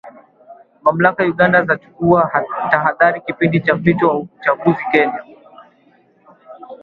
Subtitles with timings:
[0.83, 2.31] Mamlaka Uganda zachukua
[2.71, 5.23] tahadhari kipindi cha mpito wa uchaguzi Kenya